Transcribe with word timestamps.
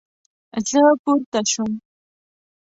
زه 0.69 0.81
پورته 1.01 1.39
شوم 1.51 1.71